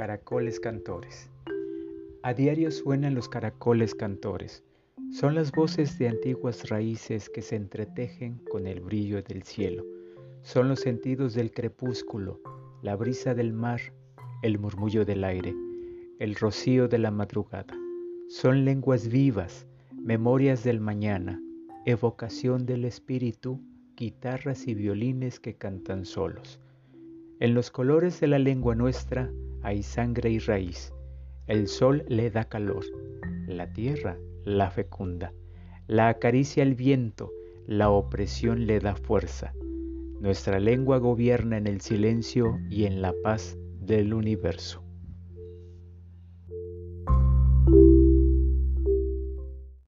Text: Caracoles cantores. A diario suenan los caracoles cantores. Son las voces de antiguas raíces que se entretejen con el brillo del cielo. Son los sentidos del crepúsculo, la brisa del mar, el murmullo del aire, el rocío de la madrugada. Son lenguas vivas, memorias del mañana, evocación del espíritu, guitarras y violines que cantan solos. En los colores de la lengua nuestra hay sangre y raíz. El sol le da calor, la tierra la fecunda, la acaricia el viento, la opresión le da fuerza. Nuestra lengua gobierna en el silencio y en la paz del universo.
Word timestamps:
Caracoles 0.00 0.60
cantores. 0.60 1.28
A 2.22 2.32
diario 2.32 2.70
suenan 2.70 3.14
los 3.14 3.28
caracoles 3.28 3.94
cantores. 3.94 4.64
Son 5.12 5.34
las 5.34 5.52
voces 5.52 5.98
de 5.98 6.08
antiguas 6.08 6.70
raíces 6.70 7.28
que 7.28 7.42
se 7.42 7.56
entretejen 7.56 8.40
con 8.50 8.66
el 8.66 8.80
brillo 8.80 9.22
del 9.22 9.42
cielo. 9.42 9.84
Son 10.40 10.70
los 10.70 10.80
sentidos 10.80 11.34
del 11.34 11.52
crepúsculo, 11.52 12.40
la 12.80 12.96
brisa 12.96 13.34
del 13.34 13.52
mar, 13.52 13.78
el 14.40 14.58
murmullo 14.58 15.04
del 15.04 15.22
aire, 15.22 15.54
el 16.18 16.34
rocío 16.34 16.88
de 16.88 16.96
la 16.96 17.10
madrugada. 17.10 17.76
Son 18.30 18.64
lenguas 18.64 19.06
vivas, 19.06 19.66
memorias 19.92 20.64
del 20.64 20.80
mañana, 20.80 21.42
evocación 21.84 22.64
del 22.64 22.86
espíritu, 22.86 23.60
guitarras 23.98 24.66
y 24.66 24.72
violines 24.72 25.40
que 25.40 25.56
cantan 25.56 26.06
solos. 26.06 26.58
En 27.38 27.52
los 27.52 27.70
colores 27.70 28.18
de 28.18 28.28
la 28.28 28.38
lengua 28.38 28.74
nuestra 28.74 29.30
hay 29.62 29.82
sangre 29.82 30.30
y 30.30 30.38
raíz. 30.38 30.92
El 31.46 31.68
sol 31.68 32.04
le 32.08 32.30
da 32.30 32.44
calor, 32.44 32.84
la 33.46 33.72
tierra 33.72 34.16
la 34.44 34.70
fecunda, 34.70 35.32
la 35.86 36.08
acaricia 36.08 36.62
el 36.62 36.74
viento, 36.74 37.30
la 37.66 37.90
opresión 37.90 38.66
le 38.66 38.80
da 38.80 38.94
fuerza. 38.94 39.52
Nuestra 40.20 40.60
lengua 40.60 40.98
gobierna 40.98 41.56
en 41.56 41.66
el 41.66 41.80
silencio 41.80 42.58
y 42.68 42.84
en 42.84 43.02
la 43.02 43.14
paz 43.22 43.56
del 43.80 44.14
universo. 44.14 44.82